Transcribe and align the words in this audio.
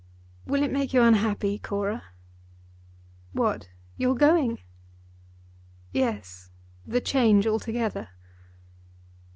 "Will 0.47 0.63
it 0.63 0.71
make 0.71 0.95
you 0.95 1.03
unhappy, 1.03 1.59
Cora?" 1.59 2.01
"What; 3.33 3.69
your 3.97 4.15
going?" 4.15 4.57
"Yes; 5.91 6.49
the 6.87 7.01
change 7.01 7.45
altogether." 7.45 8.09